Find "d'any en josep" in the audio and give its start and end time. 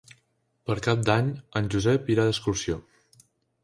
1.11-2.13